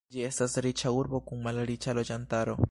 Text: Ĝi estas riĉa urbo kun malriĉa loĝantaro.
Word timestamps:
Ĝi 0.13 0.23
estas 0.27 0.55
riĉa 0.67 0.93
urbo 1.01 1.21
kun 1.29 1.45
malriĉa 1.49 1.99
loĝantaro. 2.01 2.59